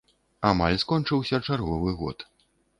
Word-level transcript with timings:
Амаль 0.51 0.77
скончыўся 0.85 1.43
чарговы 1.47 1.97
год. 2.03 2.29